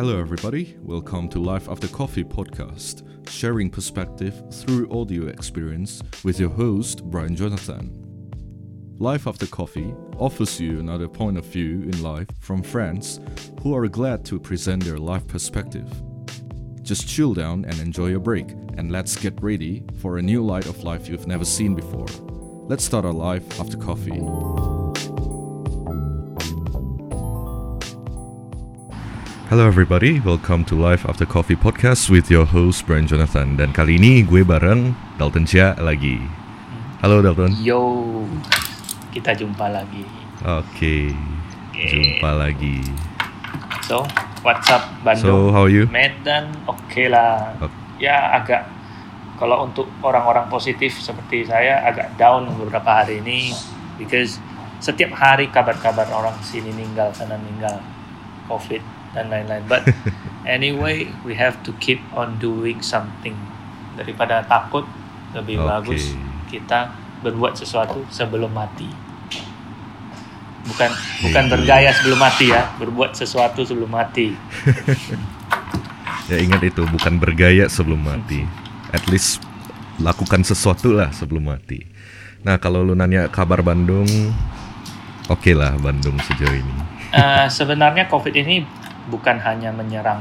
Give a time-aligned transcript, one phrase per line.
[0.00, 0.78] Hello, everybody.
[0.80, 7.36] Welcome to Life After Coffee podcast, sharing perspective through audio experience with your host, Brian
[7.36, 7.90] Jonathan.
[8.98, 13.20] Life After Coffee offers you another point of view in life from friends
[13.62, 15.86] who are glad to present their life perspective.
[16.80, 20.64] Just chill down and enjoy your break, and let's get ready for a new light
[20.64, 22.06] of life you've never seen before.
[22.70, 24.79] Let's start our life after coffee.
[29.50, 33.98] Hello everybody, welcome to Life After Coffee podcast with your host Brian Jonathan Dan kali
[33.98, 36.22] ini gue bareng Dalton Chia lagi
[37.02, 37.82] Halo Dalton Yo,
[39.10, 40.06] kita jumpa lagi.
[40.46, 41.10] Oke,
[41.74, 42.78] jumpa lagi
[43.90, 44.06] So,
[44.46, 45.50] what's up So, Bandung?
[45.50, 45.90] how are you?
[45.90, 47.50] Medan, oke lah.
[47.58, 47.74] Ok.
[47.98, 48.70] Ya agak
[49.34, 53.50] kalau untuk orang-orang positif seperti saya agak down beberapa hari ini
[53.98, 54.38] because
[54.78, 57.82] setiap hari kabar-kabar orang sini meninggal sana meninggal
[58.46, 59.64] COVID dan lain-lain.
[59.66, 59.90] But
[60.46, 63.34] anyway, we have to keep on doing something
[63.94, 64.86] daripada takut
[65.32, 65.66] lebih Oke.
[65.66, 66.02] bagus
[66.46, 68.88] kita berbuat sesuatu sebelum mati.
[70.60, 70.90] Bukan
[71.24, 71.52] bukan Iya.
[71.52, 74.34] bergaya sebelum mati ya, berbuat sesuatu sebelum mati.
[76.30, 78.46] Ya ingat itu, bukan bergaya sebelum mati
[78.94, 79.42] At least
[79.98, 81.82] lakukan sesuatu lah sebelum mati
[82.46, 84.06] Nah kalau lu nanya kabar Bandung
[85.26, 86.74] Oke lah Bandung sejauh ini
[87.10, 88.62] Eh, sebenarnya COVID ini
[89.08, 90.20] bukan hanya menyerang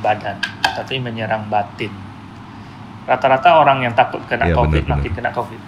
[0.00, 1.92] badan, tapi menyerang batin.
[3.04, 4.96] Rata-rata orang yang takut kena Iya, COVID benar-benar.
[4.98, 5.60] makin kena COVID.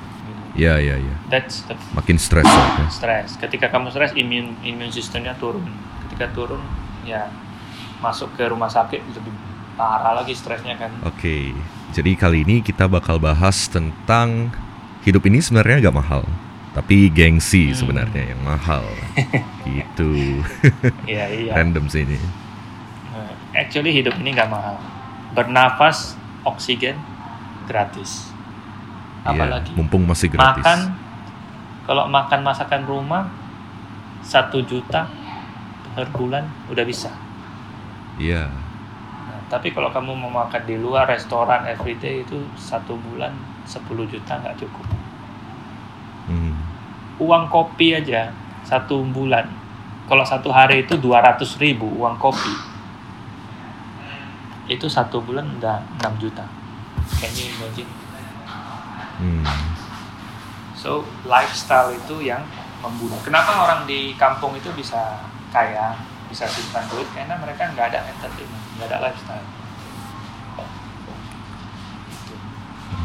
[0.51, 2.91] Ya ya ya, That's the makin stres ya.
[2.91, 3.39] stress.
[3.39, 5.63] Ketika kamu stres, imun imun sistemnya turun.
[6.05, 6.59] Ketika turun,
[7.07, 7.31] ya
[8.03, 9.31] masuk ke rumah sakit lebih
[9.79, 10.91] parah lagi stresnya kan.
[11.07, 11.55] Oke,
[11.95, 14.51] jadi kali ini kita bakal bahas tentang
[15.01, 16.23] hidup ini sebenarnya agak mahal,
[16.71, 17.77] tapi gengsi Hmm.
[17.77, 18.85] sebenarnya yang mahal.
[19.67, 20.39] gitu.
[21.05, 21.53] Iya iya.
[21.53, 22.19] Random sih ini.
[23.11, 24.79] Eh, Actually hidup ini nggak mahal.
[25.31, 26.95] Bernafas, oksigen
[27.65, 28.31] gratis.
[29.21, 30.59] Iya, Apalagi mumpung masih gratis.
[30.59, 30.79] makan
[31.83, 33.29] kalau makan masakan rumah
[34.21, 35.05] satu juta
[35.91, 37.11] per bulan udah bisa
[38.17, 38.49] Iya.
[39.21, 43.33] Nah, tapi kalau kamu mau makan di luar restoran everyday itu satu bulan
[43.65, 44.85] 10 juta nggak cukup.
[47.21, 48.33] Uang kopi aja
[48.65, 49.47] satu bulan
[50.11, 52.55] kalau satu hari itu 200 ribu uang kopi
[54.71, 56.45] itu satu bulan udah 6 juta
[57.21, 58.01] can you imagine
[59.21, 59.45] Hmm.
[60.73, 62.41] So lifestyle itu yang
[62.81, 63.21] membunuh.
[63.21, 65.21] Kenapa orang di kampung itu bisa
[65.53, 65.93] kaya,
[66.33, 67.05] bisa simpan duit?
[67.13, 69.49] Karena mereka nggak ada entertainment, nggak ada lifestyle.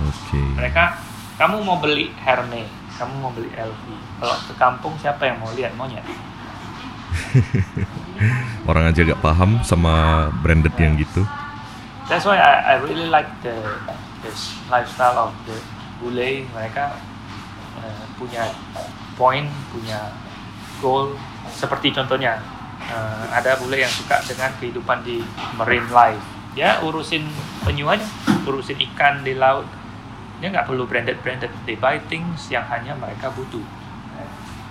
[0.07, 0.39] Oke.
[0.55, 0.83] Mereka,
[1.35, 3.83] kamu mau beli Hermes, kamu mau beli LV.
[4.23, 6.03] Kalau ke kampung siapa yang mau lihat monyet?
[8.69, 11.23] Orang aja gak paham sama branded yang gitu.
[12.05, 13.55] That's why I, I really like the
[14.21, 15.57] this lifestyle of the
[15.99, 16.45] bule.
[16.53, 16.85] Mereka
[17.81, 18.43] eh, punya
[19.19, 20.13] point, punya
[20.79, 21.17] goal.
[21.49, 22.39] Seperti contohnya
[22.79, 25.25] eh, ada bule yang suka dengan kehidupan di
[25.57, 26.23] marine life.
[26.55, 27.27] Dia urusin
[27.67, 28.05] penyu aja,
[28.47, 29.67] urusin ikan di laut.
[30.45, 31.49] Dia nggak perlu branded branded.
[31.65, 33.65] They buy things yang hanya mereka butuh.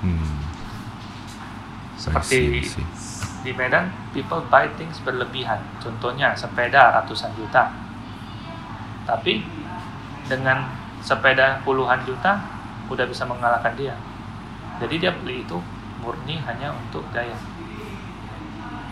[0.06, 0.38] Hmm.
[1.98, 3.42] Seperti see, see.
[3.42, 5.58] di Medan, people buy things berlebihan.
[5.82, 7.74] Contohnya sepeda ratusan juta.
[9.02, 9.42] Tapi
[10.30, 10.70] dengan
[11.02, 12.38] sepeda puluhan juta
[12.86, 13.98] udah bisa mengalahkan dia.
[14.78, 15.58] Jadi dia beli itu
[15.98, 17.34] murni hanya untuk gaya.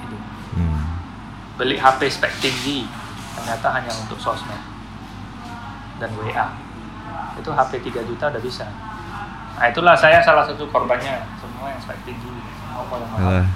[0.02, 0.18] Itu.
[0.58, 0.82] Hmm.
[1.54, 2.90] Beli HP spek tinggi
[3.38, 4.58] ternyata hanya untuk sosmed
[6.02, 6.71] dan WA.
[7.38, 8.66] Itu HP 3 juta udah bisa.
[9.56, 11.22] Nah itulah saya salah satu korbannya.
[11.38, 12.28] Semua yang spek tinggi.
[12.72, 13.28] Mau yang mahal.
[13.44, 13.48] Alah,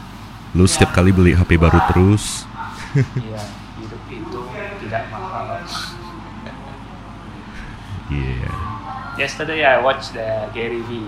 [0.55, 2.47] lu setiap kali beli HP baru terus.
[2.97, 3.45] Iya,
[3.77, 4.41] hidup itu
[4.81, 5.61] tidak mahal.
[8.09, 8.49] Iya.
[9.21, 11.05] Yesterday I watched the Gary V.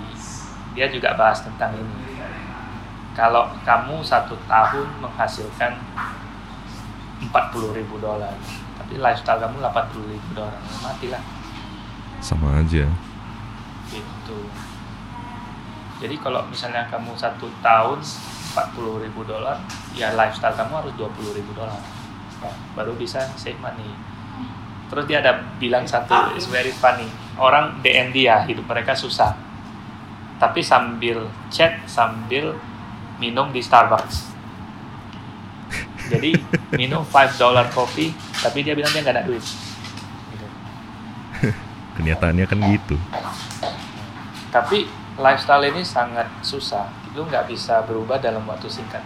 [0.76, 2.20] Dia juga bahas tentang ini.
[3.16, 5.80] Kalau kamu satu tahun menghasilkan
[7.24, 8.36] 40 ribu dolar,
[8.78, 11.22] tapi lifestyle kamu 80 ribu dolar, matilah.
[12.18, 12.84] Sama aja.
[13.88, 14.38] Gitu.
[15.98, 17.98] Jadi kalau misalnya kamu satu tahun
[18.54, 19.58] 40 ribu dolar,
[19.94, 21.78] ya lifestyle kamu harus 20 ribu dolar.
[22.38, 23.90] Nah, baru bisa save money.
[24.88, 27.06] Terus dia ada bilang satu, is very funny.
[27.36, 29.36] Orang DM dia, hidup mereka susah.
[30.38, 32.54] Tapi sambil chat, sambil
[33.18, 34.32] minum di Starbucks.
[36.08, 36.32] Jadi
[36.78, 39.44] minum 5 dollar kopi, tapi dia bilang dia nggak ada duit.
[41.98, 42.96] Kenyataannya kan gitu.
[44.54, 44.86] Tapi
[45.18, 46.86] lifestyle ini sangat susah.
[47.10, 49.02] Itu nggak bisa berubah dalam waktu singkat.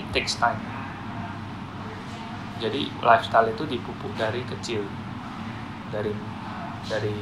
[0.00, 0.76] It takes time.
[2.56, 4.80] jadi lifestyle itu dipupuk dari kecil
[5.92, 6.12] dari
[6.88, 7.16] dari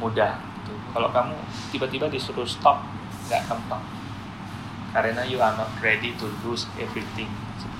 [0.00, 0.72] muda gitu.
[0.96, 1.36] kalau kamu
[1.72, 2.80] tiba-tiba disuruh stop
[3.28, 3.84] nggak gampang
[4.96, 7.28] karena you are not ready to lose everything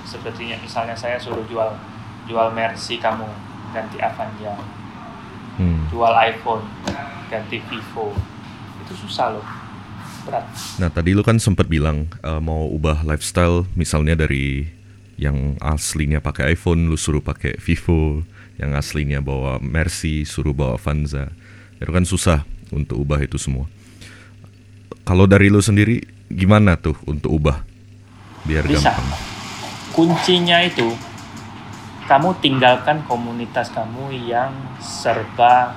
[0.05, 1.73] sepertinya misalnya saya suruh jual
[2.29, 3.25] jual Mercy kamu
[3.73, 4.53] ganti Avanza
[5.57, 5.89] Hmm.
[5.89, 6.63] jual iPhone
[7.27, 8.13] ganti Vivo
[8.85, 9.47] itu susah loh
[10.23, 10.45] berat
[10.77, 14.77] Nah tadi lu kan sempat bilang eh, mau ubah lifestyle misalnya dari
[15.17, 18.21] yang aslinya pakai iPhone lu suruh pakai Vivo,
[18.61, 21.33] yang aslinya bawa Mercy suruh bawa Avanza.
[21.81, 23.65] Itu kan susah untuk ubah itu semua.
[25.01, 27.65] Kalau dari lu sendiri gimana tuh untuk ubah
[28.45, 28.93] biar Bisa.
[28.93, 29.09] gampang?
[29.97, 30.93] kuncinya itu
[32.07, 34.49] kamu tinggalkan komunitas kamu yang
[34.79, 35.75] serba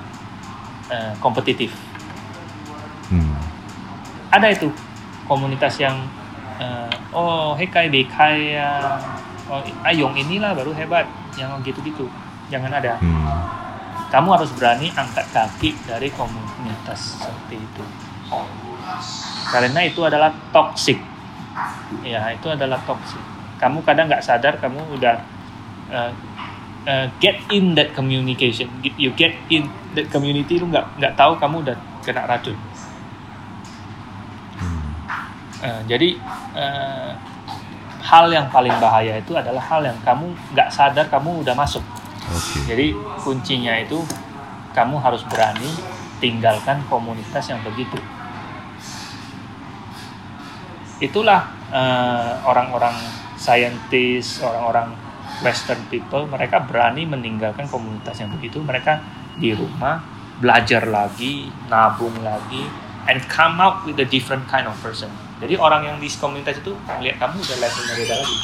[0.87, 1.75] eh, kompetitif.
[3.11, 3.35] Hmm.
[4.31, 4.71] ada itu
[5.27, 6.07] komunitas yang
[6.55, 8.95] eh, oh hekai bekai ya.
[9.51, 11.03] Oh ayong inilah baru hebat
[11.35, 12.07] yang gitu-gitu.
[12.47, 12.95] Jangan ada.
[13.03, 13.59] Hmm.
[14.11, 17.83] kamu harus berani angkat kaki dari komunitas seperti itu.
[19.47, 20.99] Karena itu adalah toxic.
[22.03, 23.23] Ya itu adalah toxic.
[23.55, 25.15] Kamu kadang nggak sadar kamu udah
[25.91, 26.11] uh,
[26.87, 28.67] uh, get in that communication
[28.97, 32.57] you get in that community lu nggak nggak tahu kamu udah kena racun
[34.61, 34.77] Hmm.
[35.57, 36.17] Uh, jadi
[36.53, 37.17] uh,
[38.01, 41.81] hal yang paling bahaya itu adalah hal yang kamu nggak sadar kamu udah masuk
[42.29, 42.69] Oke.
[42.69, 44.05] jadi kuncinya itu
[44.71, 45.67] kamu harus berani
[46.21, 47.97] tinggalkan komunitas yang begitu.
[51.01, 52.93] Itulah eh, orang-orang
[53.35, 54.93] scientist, orang-orang
[55.41, 58.61] Western people, mereka berani meninggalkan komunitas yang begitu.
[58.61, 59.01] Mereka
[59.41, 60.01] di rumah
[60.41, 62.65] belajar lagi, nabung lagi,
[63.09, 65.09] and come out with a different kind of person.
[65.41, 68.37] Jadi orang yang di komunitas itu melihat kamu udah levelnya beda lagi.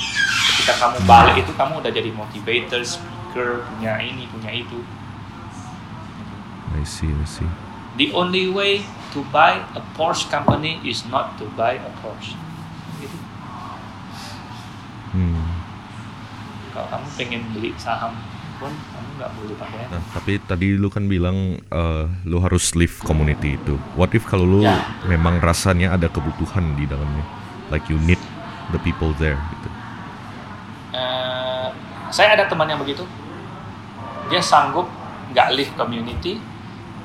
[0.58, 4.82] Ketika kamu balik itu kamu udah jadi motivator, speaker, punya ini, punya itu.
[6.74, 7.50] I see, I see.
[7.98, 12.38] The only way to buy a Porsche company is not to buy a Porsche.
[13.02, 13.18] Gitu.
[15.14, 15.47] Hmm.
[16.78, 18.14] Kalau kamu pengen beli saham
[18.62, 19.90] pun kamu nggak boleh pakai.
[19.90, 23.82] Nah, tapi tadi lu kan bilang eh, lu harus leave community itu.
[23.98, 24.78] What if kalau lu Ya.
[25.10, 27.26] memang rasanya ada kebutuhan di dalamnya,
[27.74, 28.22] like you need
[28.70, 29.70] the people there gitu.
[30.94, 31.68] Eh,
[32.14, 33.02] saya ada teman yang begitu.
[34.30, 34.86] Dia sanggup
[35.34, 36.38] nggak live community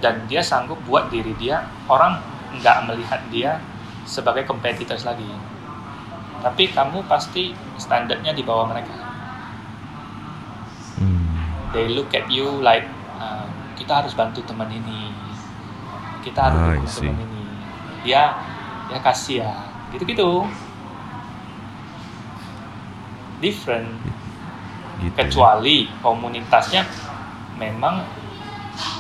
[0.05, 2.21] dan dia sanggup buat diri dia orang
[2.61, 3.57] nggak melihat dia
[4.05, 5.25] sebagai competitors lagi.
[6.45, 9.12] Tapi kamu pasti standarnya di bawah mereka.
[11.73, 12.85] They look at you like
[13.17, 15.09] uh, kita harus bantu teman ini.
[16.21, 17.09] Kita harus Ah, dukung see.
[17.09, 17.43] teman ini.
[18.05, 18.23] Dia
[18.93, 19.53] dia kasih ya
[19.93, 20.45] gitu gitu
[23.41, 23.89] different
[25.03, 25.19] Gitu.
[25.19, 26.87] kecuali komunitasnya
[27.59, 28.07] memang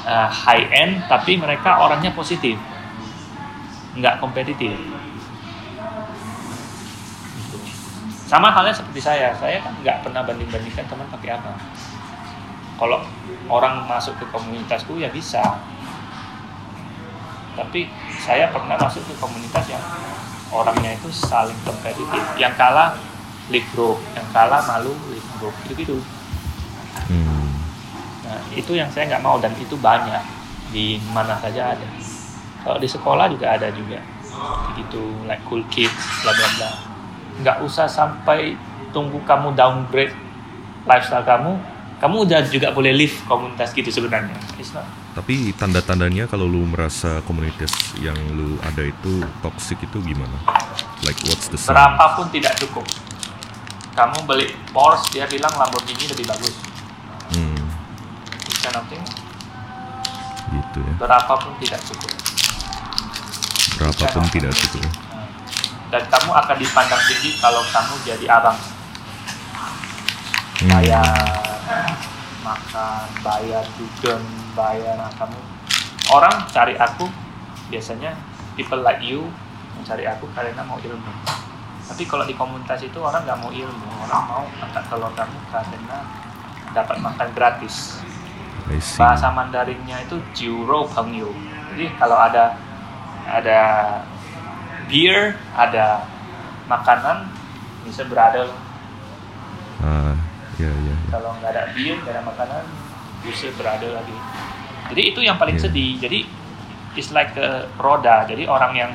[0.02, 2.58] uh, high end tapi mereka orangnya positif.
[3.94, 4.74] Nggak kompetitif.
[7.38, 7.58] Gitu.
[8.26, 9.30] sama halnya seperti saya.
[9.38, 11.52] Saya kan nggak pernah banding bandingkan teman pakai apa
[12.82, 12.99] kalau
[13.46, 15.39] orang masuk ke komunitasku ya bisa.
[17.55, 17.86] Tapi
[18.19, 19.84] saya pernah masuk ke komunitas yang
[20.51, 22.19] orangnya itu saling kompetitif.
[22.34, 22.98] Yang kalah
[23.70, 24.03] group.
[24.19, 24.91] Yang kalah malu
[25.39, 25.55] group.
[25.70, 25.96] Gitu gitu
[27.03, 27.48] Hmm.
[28.20, 30.20] nah itu yang saya nggak mau dan itu banyak.
[30.74, 31.89] Di mana saja ada.
[32.67, 34.03] Kalau di sekolah juga ada juga.
[34.74, 36.70] Gitu like cool kids bla bla bla.
[37.46, 38.58] Nggak usah sampai
[38.91, 40.12] tunggu kamu downgrade
[40.82, 41.56] lifestyle kamu
[42.02, 44.82] kamu udah juga boleh leave komunitas gitu sebenarnya It's not
[45.12, 50.34] Tapi tanda-tandanya kalau lu merasa komunitas yang lu ada itu toxic itu gimana?
[51.00, 51.72] Like what's the sign?
[51.72, 52.82] berapapun tidak cukup
[53.92, 56.54] kamu beli Porsche dia bilang Lamborghini lebih bagus
[57.30, 57.56] Hmm.
[58.42, 59.00] This kind of thing,
[60.50, 60.92] Gitu ya.
[60.98, 62.10] berapapun tidak cukup
[63.74, 64.82] Berapapun tidak cukup.
[64.82, 64.90] ya.
[65.88, 68.58] dan kamu akan dipandang tinggi kalau kamu jadi abang
[70.56, 70.70] Hmm.
[70.72, 71.42] bayar
[72.43, 74.22] makan bayar dugem
[74.53, 75.41] bayar nah, kamu.
[76.13, 77.08] Orang cari aku
[77.70, 78.13] biasanya
[78.58, 79.25] people like you
[79.79, 81.13] mencari aku karena mau ilmu.
[81.89, 85.99] Tapi kalau di komunitas itu orang nggak mau ilmu orang mau angkat telur kamu karena
[86.75, 88.03] dapat makan gratis.
[88.96, 91.34] Bahasa Mandarinnya itu juro pengyu
[91.72, 92.53] jadi kalau ada
[93.25, 93.61] ada
[94.93, 96.05] beer ada
[96.69, 97.32] makanan
[97.89, 98.44] bisa berada.
[100.61, 100.69] Ya ya.
[100.69, 100.92] ya.
[101.12, 102.64] Kalau nggak ada beer nggak ada makanan
[103.20, 104.16] bisa berada lagi
[104.88, 105.69] jadi itu yang paling Iya.
[105.69, 106.19] sedih jadi
[106.96, 108.90] it's like a roda jadi orang yang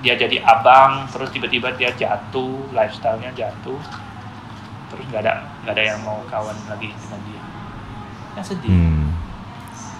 [0.00, 3.76] dia jadi abang terus tiba-tiba dia jatuh lifestyle-nya jatuh
[4.88, 7.42] terus nggak ada nggak ada yang mau kawan lagi dengan dia
[8.32, 9.10] kan sedih Hmm.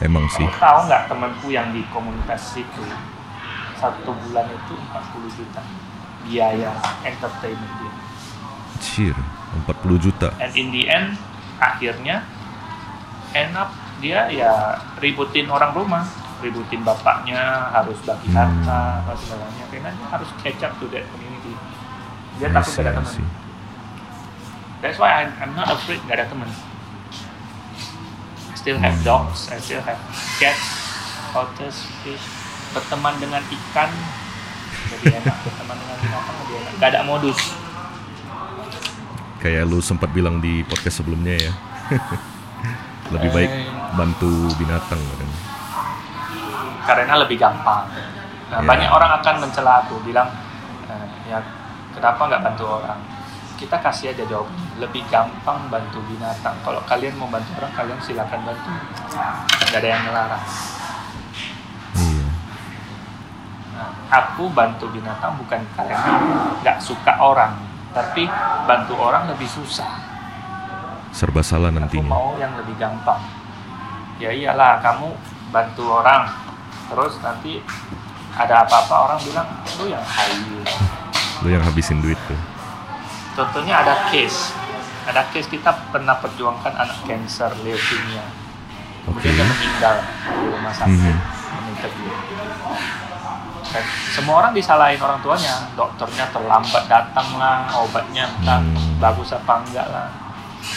[0.00, 0.40] Emang sih.
[0.40, 2.84] Kamu tahu nggak temanku yang di komunitas itu
[3.76, 5.60] satu bulan itu 40 juta
[6.24, 6.72] biaya
[7.04, 7.92] entertainment dia.
[8.80, 9.12] Cir,
[9.68, 10.32] 40 juta.
[10.40, 11.20] And in the end
[11.60, 12.24] akhirnya
[13.54, 16.08] up dia ya ributin orang rumah,
[16.40, 18.64] ributin bapaknya harus bagi Hmm.
[18.64, 21.52] harta apa segalanya karena dia harus catch up to that community.
[22.40, 23.28] Dia I takut see, gak ada teman.
[24.80, 26.48] That's why I'm, I'm not afraid gak ada teman.
[28.48, 29.04] I still have Hmm.
[29.04, 30.00] dogs, I still have
[30.40, 30.64] cats,
[31.36, 32.24] otters, fish.
[32.70, 33.90] Berteman dengan ikan
[34.88, 35.36] jadi enak.
[35.44, 36.72] Berteman dengan binatang lebih enak.
[36.80, 37.40] Gak ada modus.
[39.40, 41.52] Kayak lu sempat bilang di podcast sebelumnya ya.
[43.14, 43.64] Lebih baik Eh.
[43.90, 45.28] bantu binatang kan.
[46.80, 47.86] Karena lebih gampang.
[48.50, 48.66] Nah, Ya.
[48.66, 50.26] Banyak orang akan mencela aku, bilang,
[50.86, 51.38] eh, ya
[51.90, 52.98] kenapa nggak bantu orang?
[53.54, 54.54] Kita kasih aja jawaban.
[54.76, 56.54] Lebih gampang bantu binatang.
[56.60, 58.70] Kalau kalian mau bantu orang, kalian silakan bantu.
[59.66, 60.44] Gak ada yang melarang.
[61.94, 62.26] Iya.
[63.70, 65.98] Nah, aku bantu binatang bukan karena
[66.58, 67.54] nggak suka orang,
[67.90, 68.26] tapi
[68.64, 69.90] bantu orang lebih susah.
[71.10, 72.06] Serba salah Aku nantinya.
[72.06, 73.18] mau yang lebih gampang.
[74.16, 75.10] Ya iyalah, kamu
[75.50, 76.28] bantu orang,
[76.86, 77.58] terus nanti
[78.32, 80.60] ada apa-apa orang bilang lu yang hayu.
[81.42, 82.38] Lu yang habisin duit tuh.
[83.34, 84.52] Contohnya ada case,
[85.08, 88.22] ada case kita pernah perjuangkan anak cancer leukemia.
[89.00, 89.34] Kemudian Oke.
[89.34, 91.16] dia meninggal di rumah sakit, Mhm.
[91.50, 91.90] meninggal
[93.70, 98.98] Dan semua orang disalahin orang tuanya, dokternya terlambat datang lah, obatnya entah Hmm.
[98.98, 100.10] bagus apa enggak lah,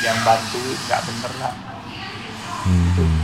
[0.06, 1.54] yang bantu nggak bener lah.
[2.70, 3.18] Hmm.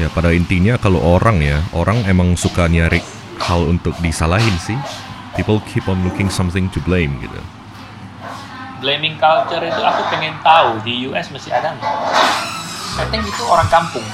[0.00, 3.04] Ya pada intinya kalau orang ya, orang emang suka nyari
[3.44, 4.78] hal untuk disalahin sih.
[5.36, 7.38] People keep on looking something to blame gitu.
[8.80, 11.94] Blaming culture itu aku pengen tahu di US masih ada nggak?
[12.98, 14.06] I think itu orang kampung.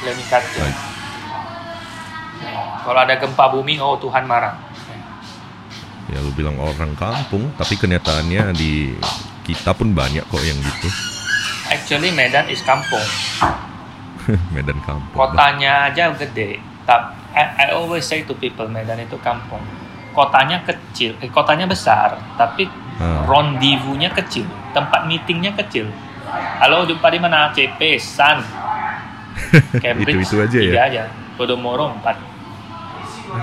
[0.00, 0.64] Blaming culture.
[0.64, 0.87] Right.
[2.88, 4.56] Kalau ada gempa bumi, oh Tuhan marah.
[6.08, 8.96] Ya lu bilang orang kampung, tapi kenyataannya di
[9.44, 10.88] kita pun banyak kok yang gitu.
[11.68, 13.04] Actually Medan is kampung.
[14.56, 15.12] Medan kampung.
[15.12, 16.64] Kotanya aja gede.
[16.88, 19.60] Tapi I, I always say to people Medan itu kampung.
[20.16, 22.64] Kotanya kecil, eh, kotanya besar, tapi
[22.98, 23.22] Ah.
[23.30, 24.42] rendezvous-nya kecil,
[24.74, 25.86] tempat meetingnya kecil.
[26.58, 27.54] Halo, jumpa di mana?
[27.54, 28.42] CP, Sun,
[29.84, 30.82] Cambridge, Itu-itu aja ya?
[30.82, 31.02] aja.
[31.38, 32.18] Podomoro, empat.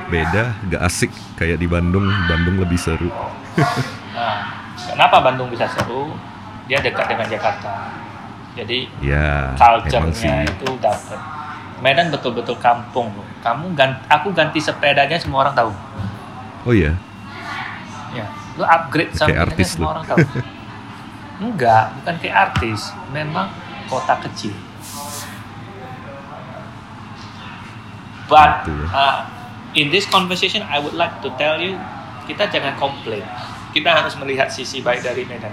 [0.07, 2.05] Beda, gak asik kayak di Bandung.
[2.25, 3.09] Bandung lebih seru.
[4.11, 4.37] Nah,
[4.75, 6.13] kenapa Bandung bisa seru?
[6.65, 7.93] Dia dekat dengan Jakarta.
[8.55, 11.19] Jadi Ya, culture-nya itu dapat.
[11.77, 13.27] Medan betul-betul kampung loh.
[13.43, 15.71] Kamu ganti, aku ganti sepedanya semua orang tahu.
[16.65, 16.95] Oh iya,
[18.09, 18.25] Ya,
[18.55, 20.17] lu upgrade sampai artis semua orang tahu.
[21.43, 22.95] Enggak, bukan kayak artis.
[23.11, 23.51] Memang
[23.85, 24.55] kota kecil.
[28.25, 28.87] But Gitu ya.
[28.89, 29.17] uh,
[29.75, 31.75] in this conversation, I would like to tell you,
[32.25, 33.22] kita jangan komplain.
[33.75, 35.51] Kita harus melihat sisi baik dari Medan.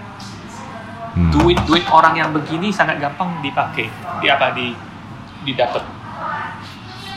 [1.13, 1.29] Hmm.
[1.35, 3.91] Duit duit orang yang begini sangat gampang dipakai,
[4.23, 4.73] di apa di
[5.45, 5.83] didapat.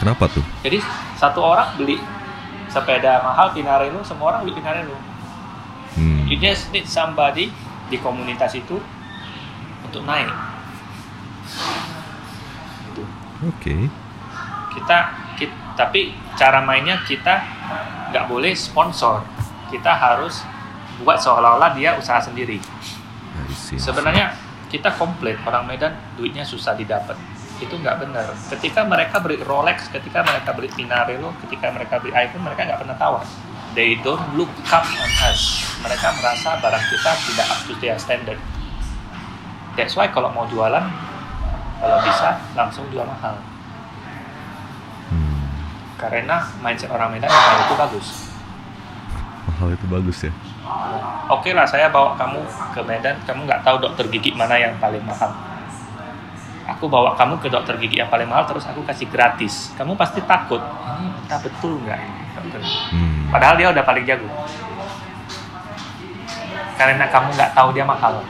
[0.01, 0.43] Kenapa tuh?
[0.65, 0.81] Jadi
[1.15, 2.01] satu orang beli
[2.67, 4.97] sepeda mahal Pinarello, semua orang beli Pinarello.
[5.95, 6.27] Hmm.
[6.27, 7.53] You just need somebody
[7.87, 8.81] di komunitas itu
[9.85, 10.27] untuk naik.
[13.45, 13.87] Oke.
[14.75, 15.24] Kita, kit-
[15.75, 17.43] tapi cara mainnya kita
[18.15, 19.23] nggak boleh sponsor.
[19.67, 20.39] Kita harus
[21.03, 22.63] buat seolah-olah dia usaha sendiri.
[23.75, 24.31] Sebenarnya
[24.71, 27.19] kita komplain orang Medan duitnya susah didapat.
[27.59, 28.31] Itu nggak benar.
[28.55, 32.97] Ketika mereka beli Rolex, ketika mereka beli Pinarello, ketika mereka beli iPhone, mereka nggak pernah
[32.99, 33.23] tawar.
[33.75, 35.67] They don't look up on us.
[35.83, 38.39] Mereka merasa barang kita tidak up to their standard.
[39.75, 40.87] That's why kalau mau jualan,
[41.83, 43.35] kalau bisa langsung jual mahal.
[46.05, 48.07] Karena mindset orang Medan mahal itu bagus.
[49.49, 50.31] Mahal itu bagus ya.
[51.33, 52.41] Oke lah, saya bawa kamu
[52.77, 55.33] ke Medan, kamu nggak tahu dokter gigi mana yang paling mahal.
[56.65, 59.73] Aku bawa kamu ke dokter gigi yang paling mahal, terus aku kasih gratis.
[59.73, 62.25] Kamu pasti takut, ini entah betul nggak?
[62.45, 62.61] dokter?
[62.93, 63.31] Hmm.
[63.33, 64.29] Padahal dia udah paling jago.
[66.75, 68.21] Karena kamu nggak tahu dia mahal.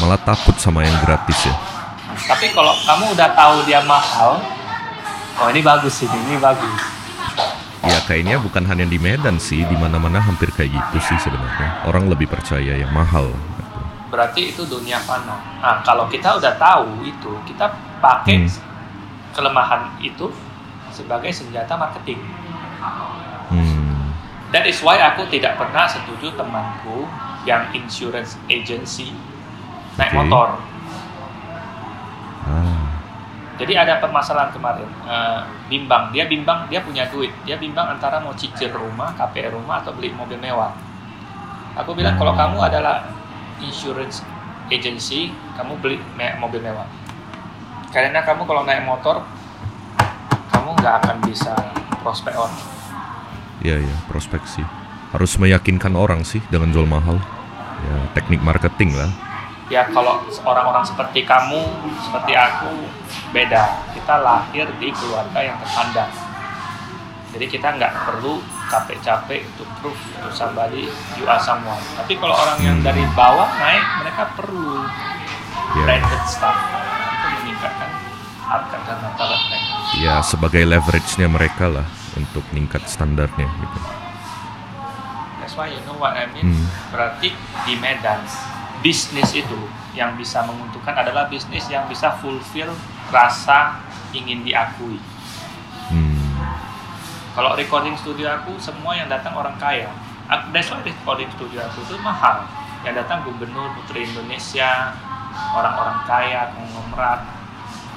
[0.00, 1.54] Malah takut sama yang gratis ya.
[2.24, 4.40] Tapi kalau kamu udah tahu dia mahal,
[5.38, 6.80] oh ini bagus ini, ini bagus.
[7.80, 11.86] Ya kayaknya bukan hanya di Medan sih, di mana-mana hampir kayak gitu sih sebenarnya.
[11.88, 13.32] Orang lebih percaya yang mahal.
[14.10, 15.38] Berarti itu dunia fana.
[15.62, 17.70] Nah, kalau kita udah tahu itu, kita
[18.02, 18.50] pakai Hmm.
[19.32, 20.28] kelemahan itu
[20.90, 22.18] sebagai senjata marketing.
[23.48, 24.12] Hmm.
[24.50, 27.06] That is why aku tidak pernah setuju temanku
[27.46, 29.14] yang insurance agency
[29.94, 30.26] naik Oke.
[30.26, 30.48] motor.
[32.44, 32.79] Ah,
[33.60, 36.08] Jadi ada permasalahan kemarin, eh, bimbang.
[36.16, 37.28] Dia bimbang, dia punya duit.
[37.44, 40.72] Dia bimbang antara mau cicil rumah, KPR rumah, atau beli mobil mewah.
[41.76, 43.04] Aku bilang kalau kamu adalah
[43.60, 44.24] insurance
[44.72, 46.88] agency, kamu beli me- mobil mewah.
[47.92, 49.28] Karena kamu kalau naik motor,
[50.48, 51.52] kamu nggak akan bisa
[52.00, 52.56] prospek orang.
[53.60, 54.64] iya iya, prospek sih.
[55.12, 57.20] Harus meyakinkan orang sih dengan jual mahal.
[57.84, 59.12] Ya, teknik marketing lah.
[59.70, 61.62] Ya kalau orang-orang seperti kamu,
[62.02, 62.74] seperti aku,
[63.30, 63.86] beda.
[63.94, 66.10] Kita lahir di keluarga yang terpandang.
[67.30, 71.78] Jadi kita nggak perlu capek-capek to prove to somebody you are someone.
[71.94, 74.82] Tapi kalau orang yang dari bawah naik, mereka perlu
[75.70, 76.58] Ya, branded stuff.
[76.58, 77.90] Itu meningkatkan
[78.42, 79.74] harga dan martabat mereka.
[80.02, 81.86] ya sebagai leverage-nya mereka lah
[82.18, 83.78] untuk meningkat standarnya gitu.
[85.38, 86.58] That's why you know what I mean.
[86.58, 86.66] Hmm.
[86.90, 87.30] Berarti
[87.62, 88.26] di Medan
[88.80, 89.60] bisnis itu
[89.92, 92.72] yang bisa menguntungkan adalah bisnis yang bisa fulfill
[93.12, 94.96] rasa ingin diakui.
[95.90, 96.34] Hmm.
[97.36, 99.90] Kalau recording studio aku semua yang datang orang kaya.
[100.54, 102.46] That's why recording studio aku itu mahal.
[102.86, 104.94] Yang datang gubernur putri Indonesia,
[105.52, 107.20] orang-orang kaya, konglomerat,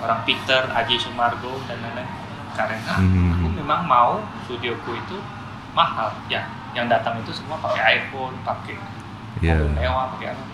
[0.03, 2.09] orang Peter, Aji Sumargo dan lain-lain.
[2.53, 3.33] Karena Hmm.
[3.33, 5.17] aku memang mau studioku itu
[5.73, 6.13] mahal.
[6.29, 6.45] Ya,
[6.77, 8.77] yang datang itu semua pakai iPhone, pakai
[9.41, 10.52] Ya, mobil mewah, pakai apa.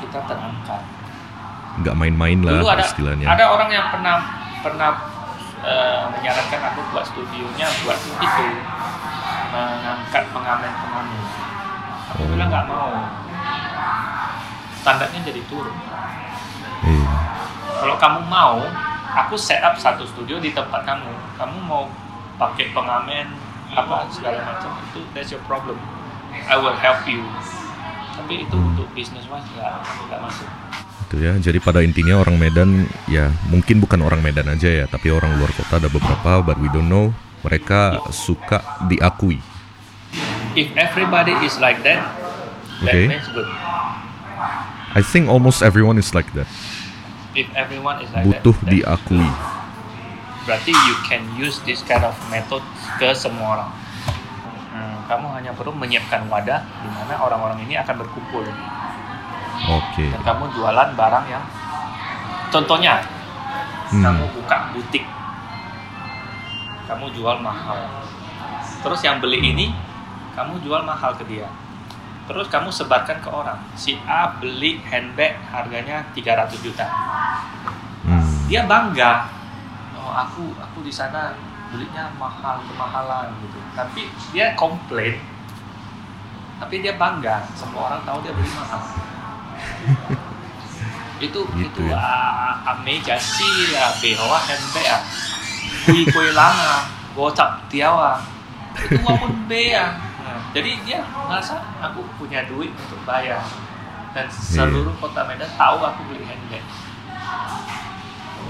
[0.00, 0.82] Kita terangkat.
[1.80, 3.26] nggak main-main lah Dulu ada istilahnya.
[3.26, 4.16] ada orang yang pernah
[4.58, 4.90] pernah
[5.60, 8.46] eh, menyarankan aku buat studionya buat itu
[9.50, 11.22] mengangkat pengamen-pengamen.
[12.10, 12.28] Aku Oh.
[12.28, 12.90] bilang nggak mau.
[14.76, 15.76] Standarnya jadi turun.
[16.82, 17.12] Iya.
[17.76, 18.60] Kalau kamu mau,
[19.14, 21.08] aku set up satu studio di tempat kamu.
[21.36, 21.86] Kamu mau
[22.34, 23.30] pakai pengamen
[23.70, 25.78] apa segala macam itu that's your problem.
[26.46, 27.22] I will help you.
[28.20, 28.76] Tapi itu Hmm.
[28.76, 29.72] untuk business wise nggak
[30.06, 30.48] nggak masuk.
[31.08, 31.32] Itu ya.
[31.36, 32.70] Jadi pada intinya orang Medan
[33.06, 36.68] ya mungkin bukan orang Medan aja ya, tapi orang luar kota ada beberapa, but we
[36.68, 37.10] don't know.
[37.40, 39.40] Mereka suka diakui.
[40.52, 42.12] If everybody is like that,
[42.82, 43.08] that Okay.
[43.08, 43.48] means good.
[44.90, 46.50] I think almost everyone is like that.
[47.32, 49.30] If everyone is like Butuh that diakui.
[50.40, 52.58] berarti you can use this kind of method
[52.98, 53.70] ke semua orang.
[55.10, 58.46] Hmm, kamu hanya perlu menyiapkan wadah di mana orang-orang ini akan berkumpul.
[59.60, 60.08] Oke.
[60.08, 61.44] dan kamu jualan barang yang
[62.48, 63.02] contohnya
[63.90, 64.06] Hmm.
[64.06, 65.02] kamu buka butik.
[66.86, 68.06] Kamu jual mahal.
[68.86, 69.74] Terus yang beli ini
[70.32, 71.50] kamu jual mahal ke dia.
[72.30, 73.58] Terus kamu sebarkan ke orang.
[73.74, 76.86] Si A beli handbag harganya 300 juta.
[78.06, 78.46] Hmm.
[78.46, 79.26] dia bangga.
[79.98, 81.34] Oh aku aku di sana
[81.70, 83.58] belinya mahal kemahalan gitu.
[83.74, 84.02] Tapi
[84.34, 85.18] dia komplain
[86.60, 87.48] tapi dia bangga.
[87.56, 88.82] Semua orang tahu dia beli mahal.
[91.20, 92.00] Itu Gitu itu ya.
[92.00, 95.04] ah, sih ya behawa handbag ah
[95.84, 98.20] kui kui langa gocap tiawa.
[98.76, 103.40] Itu walaupun be ya Nah, jadi dia merasa aku punya duit untuk bayar.
[104.12, 106.62] Dan seluruh kota Medan tahu aku beli handbag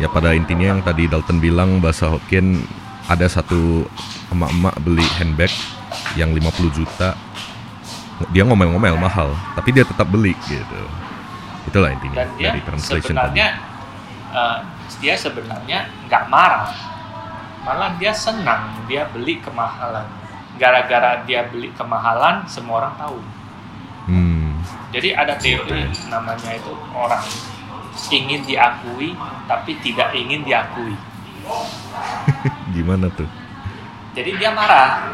[0.00, 2.64] Ya pada intinya yang tadi Dalton bilang bahasa Hokkien
[3.10, 3.90] ada satu
[4.30, 5.50] emak-emak beli handbag
[6.14, 7.18] yang 50 juta.
[8.30, 10.82] Dia ngomel-ngomel mahal, tapi dia tetap beli gitu.
[11.66, 13.46] Itulah intinya dan dia dari translation sebenarnya
[14.32, 14.58] eh,
[15.00, 16.70] dia sebenarnya nggak marah
[17.60, 20.08] malah dia senang dia beli kemahalan
[20.56, 24.10] gara-gara dia beli kemahalan semua orang tahu tadi.
[24.10, 24.52] Hmm.
[24.92, 27.20] jadi ada teori namanya itu orang
[28.08, 29.12] ingin diakui
[29.44, 30.96] tapi tidak ingin diakui
[32.70, 33.28] Gimana tuh?
[34.10, 35.06] jadi dia marah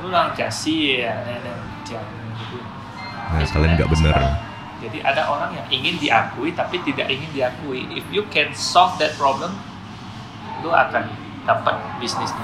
[0.00, 1.20] lu lang jasi ya
[1.84, 2.08] jangan
[2.40, 2.58] gitu
[3.30, 4.10] Nah, kalian nggak bener.
[4.10, 4.34] sekarang.
[4.80, 7.86] Jadi ada orang yang ingin diakui tapi tidak ingin diakui.
[7.94, 9.54] If you can solve that problem,
[10.64, 11.06] lu akan
[11.46, 12.42] dapat bisnisnya.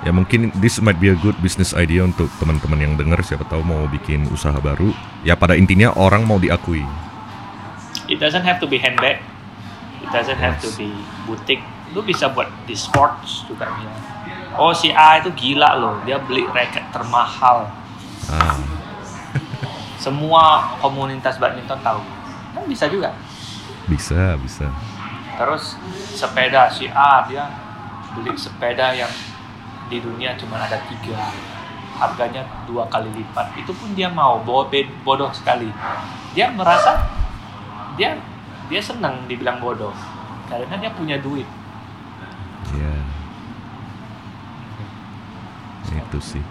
[0.00, 3.60] Ya mungkin this might be a good business idea untuk teman-teman yang dengar siapa tahu
[3.60, 4.96] mau bikin usaha baru.
[5.28, 6.80] Ya pada intinya orang mau diakui.
[8.08, 9.20] It doesn't have to be handbag.
[10.00, 10.88] It doesn't have to be
[11.28, 11.60] butik.
[11.92, 13.92] Lu bisa buat di sports juga dia.
[14.56, 17.68] Oh si A itu gila loh, dia beli racket termahal.
[18.28, 18.56] Ah,
[20.02, 22.00] Semua komunitas badminton tahu.
[22.52, 23.12] Kan bisa juga.
[23.88, 24.66] bisa, bisa.
[25.36, 25.76] Terus
[26.16, 27.48] sepeda si A dia
[28.12, 29.10] beli sepeda yang
[29.88, 31.16] di dunia cuma ada tiga
[32.00, 35.68] harganya dua kali lipat itu pun dia mau bodoh sekali
[36.32, 37.04] dia merasa
[37.94, 38.16] dia
[38.72, 39.92] dia senang dibilang bodoh
[40.48, 41.44] karena dia punya duit
[42.70, 42.94] Ya.
[45.98, 46.44] Itu sih.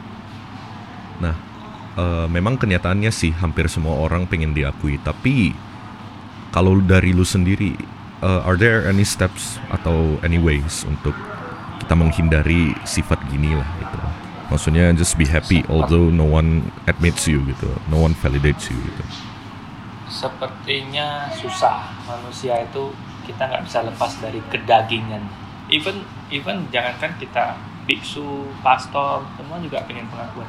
[1.21, 1.33] Nah,
[1.97, 5.53] uh, memang kenyataannya sih hampir semua orang pengen diakui, tapi
[6.51, 7.73] kalau dari lu sendiri,
[8.21, 11.15] uh, are there any steps atau any ways untuk
[11.81, 13.99] kita menghindari sifat gini lah gitu?
[14.51, 19.03] Maksudnya just be happy although no one admits you gitu, no one validates you gitu.
[20.11, 22.91] Sepertinya susah manusia itu
[23.23, 25.23] kita nggak bisa lepas dari kedagingan.
[25.69, 30.47] Even even jangankan kita biksu, pastor, semua juga pengen pengakuan.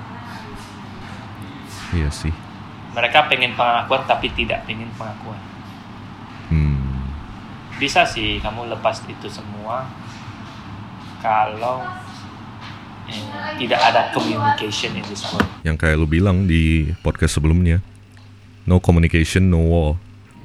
[1.92, 2.32] Iya sih.
[2.92, 5.40] Mereka pengen pengakuan tapi tidak pengen pengakuan.
[6.52, 7.08] Hmm.
[7.80, 9.88] Bisa sih kamu lepas itu semua
[11.24, 11.80] kalau
[13.08, 15.48] eh, tidak ada communication in this world.
[15.64, 17.80] Yang kayak lu bilang di podcast sebelumnya,
[18.68, 19.90] no communication, no war.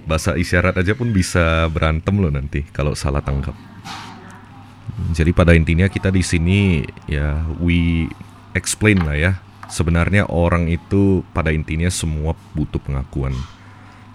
[0.08, 3.52] Bahasa isyarat aja pun bisa berantem loh nanti kalau salah tangkap.
[5.14, 8.10] Jadi pada intinya kita di sini ya we
[8.58, 9.32] explain lah ya
[9.70, 13.36] sebenarnya orang itu pada intinya semua butuh pengakuan.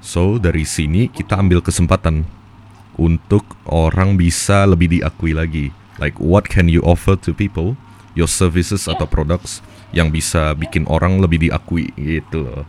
[0.03, 2.27] So, dari sini kita ambil kesempatan
[2.99, 5.71] untuk orang bisa lebih diakui lagi.
[6.03, 7.79] Like what can you offer to people,
[8.19, 9.63] your services atau products
[9.95, 12.65] yang bisa bikin orang lebih diakui gitu loh.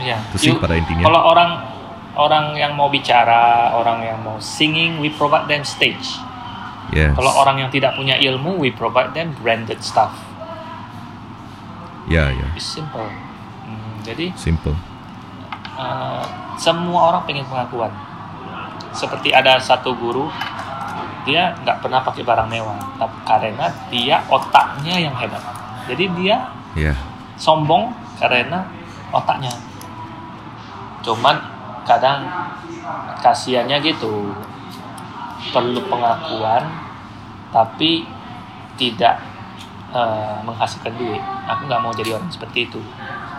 [0.00, 0.18] Iya.
[0.34, 1.06] Itu sih pada intinya.
[1.06, 1.50] Kalau orang
[2.18, 6.18] orang yang mau bicara, orang yang mau singing, we provide them stage.
[6.92, 7.16] Yes.
[7.16, 10.12] Kalau orang yang tidak punya ilmu, we provide them branded stuff.
[12.04, 12.48] Ya, ya.
[12.52, 13.08] It's simple.
[13.64, 14.76] Hmm, jadi Simple.
[15.74, 16.24] uh,
[16.60, 17.88] semua orang pengen pengakuan.
[18.92, 20.28] Seperti ada satu guru,
[21.24, 25.40] dia nggak pernah pakai barang mewah, tapi karena dia otaknya yang hebat.
[25.88, 26.92] Jadi dia Ya.
[27.34, 28.68] sombong karena
[29.10, 29.50] otaknya.
[31.00, 31.36] Cuman
[31.84, 32.28] kadang
[33.20, 34.32] kasihannya gitu
[35.52, 36.64] perlu pengakuan
[37.54, 38.06] tapi
[38.74, 39.22] tidak
[39.94, 41.22] eh, menghasilkan duit.
[41.46, 42.80] Aku nggak mau jadi orang seperti itu.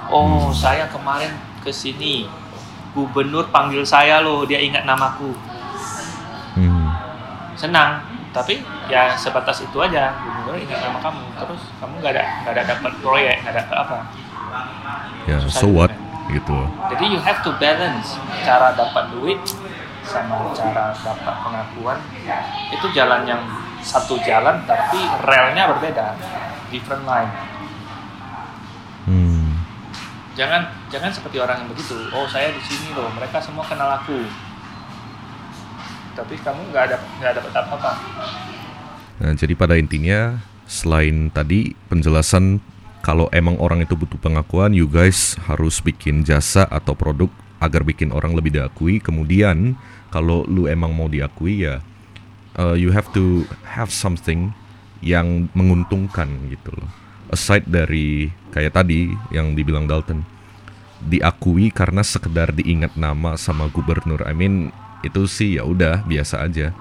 [0.08, 2.30] Oh, saya kemarin ke sini.
[2.96, 5.36] Gubernur panggil saya loh, dia ingat namaku.
[6.56, 6.88] Hmm.
[7.60, 8.00] Senang,
[8.32, 10.16] tapi ya sebatas itu aja.
[10.24, 13.98] Gubernur ingat nama kamu, terus kamu nggak ada nggak ada dapat proyek, nggak dapat apa.
[15.28, 15.92] Ya, Susah so juga what?
[16.32, 16.58] Gitu.
[16.96, 18.16] Jadi you have to balance
[18.48, 19.38] cara dapat duit
[20.06, 22.00] sama cara dapat pengakuan.
[22.72, 23.42] Itu jalan yang
[23.86, 26.18] satu jalan tapi relnya berbeda,
[26.74, 27.32] different line.
[29.06, 29.54] Hmm.
[30.34, 31.98] Jangan jangan seperti orang yang begitu.
[32.14, 34.26] Oh saya di sini loh, mereka semua kenal aku.
[36.16, 37.92] Tapi kamu nggak ada nggak dapat apa-apa.
[39.16, 42.60] Nah, jadi pada intinya selain tadi penjelasan
[43.06, 47.30] kalau emang orang itu butuh pengakuan, you guys harus bikin jasa atau produk
[47.66, 49.02] agar bikin orang lebih diakui.
[49.02, 49.74] Kemudian
[50.14, 51.82] kalau lu emang mau diakui ya
[52.60, 54.56] uh, you have to have something
[55.04, 56.90] yang menguntungkan gitu loh.
[57.30, 60.24] Aside dari kayak tadi yang dibilang Dalton,
[61.04, 64.24] diakui karena sekedar diingat nama sama gubernur.
[64.24, 64.72] I mean
[65.04, 66.72] itu sih ya udah biasa aja.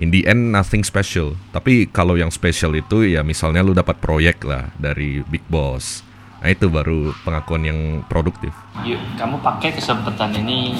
[0.00, 1.36] In the end nothing special.
[1.52, 6.00] Tapi kalau yang special itu ya misalnya lu dapat proyek lah dari big boss.
[6.40, 8.56] Nah itu baru pengakuan yang produktif.
[8.80, 10.72] Yuk, kamu pakai kesempatan ini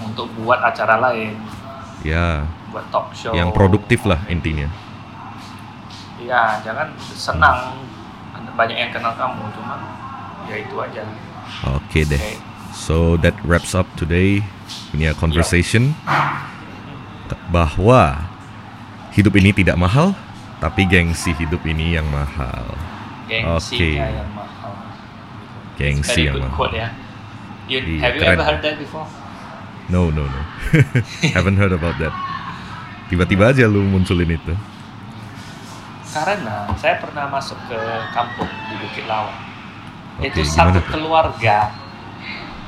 [0.00, 1.36] untuk buat acara lain,
[2.00, 3.36] Ya, buat talk show.
[3.36, 4.72] yang produktif lah intinya.
[6.16, 7.76] Iya, jangan senang
[8.56, 9.76] banyak yang kenal kamu, cuma
[10.48, 11.04] ya itu aja.
[11.76, 12.20] Oke deh.
[12.20, 12.36] Oke.
[12.72, 14.40] So that wraps up today
[14.94, 15.92] punya conversation
[17.50, 18.30] bahwa
[19.12, 20.14] hidup ini tidak mahal,
[20.62, 22.64] tapi gengsi hidup ini yang mahal.
[23.30, 24.16] Gengsinya Oke.
[24.18, 24.72] yang mahal.
[25.78, 26.56] Gengsi Very yang good mahal.
[26.58, 26.88] quote ya.
[27.70, 28.34] You, Iya, have you keren.
[28.34, 29.06] ever heard that before?
[29.86, 30.40] No, no, no.
[31.36, 32.10] Haven't heard about that.
[33.06, 34.54] Tiba-tiba aja lu munculin itu.
[36.10, 37.78] Karena saya pernah masuk ke
[38.10, 39.38] kampung di Bukit Lawang.
[40.18, 40.90] Oke, itu satu tuh?
[40.90, 41.70] keluarga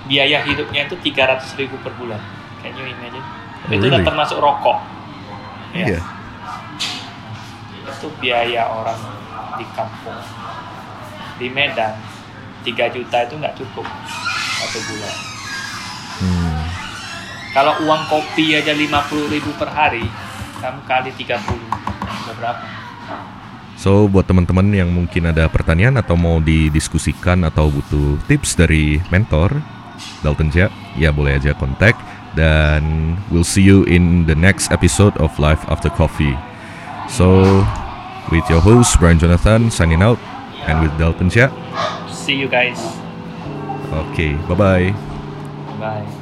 [0.06, 2.18] biaya hidupnya itu 300 ribu per bulan.
[2.62, 3.22] Can you imagine?
[3.66, 4.06] Oh, itu udah really?
[4.06, 4.78] termasuk rokok.
[5.74, 5.98] Iya.
[7.82, 8.98] Itu biaya orang
[9.58, 10.18] di kampung.
[11.42, 11.98] Di Medan
[12.62, 13.82] 3 juta itu nggak cukup
[14.62, 15.14] satu bulan.
[16.22, 16.62] Hmm.
[17.50, 20.06] Kalau uang kopi aja 50 ribu per hari,
[20.62, 21.42] kamu kali 30
[21.98, 22.66] udah berapa?
[23.74, 29.58] So buat teman-teman yang mungkin ada pertanyaan atau mau didiskusikan atau butuh tips dari mentor
[30.22, 31.98] Dalton Jia, ya boleh aja kontak
[32.38, 36.38] dan we'll see you in the next episode of Life After Coffee.
[37.10, 37.42] So
[38.30, 40.22] with your host Brian Jonathan signing out
[40.68, 41.50] and with Dalton Jia.
[42.10, 42.78] See you guys.
[43.92, 44.92] Okay, bye-bye.
[45.78, 46.21] Bye.